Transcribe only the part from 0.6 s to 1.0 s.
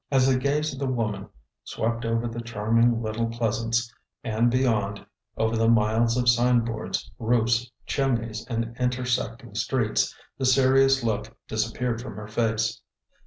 of the